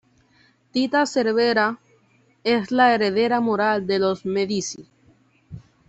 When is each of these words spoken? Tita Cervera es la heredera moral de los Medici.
Tita 0.71 1.05
Cervera 1.05 1.77
es 2.43 2.71
la 2.71 2.91
heredera 2.95 3.39
moral 3.39 3.85
de 3.85 3.99
los 3.99 4.25
Medici. 4.25 4.89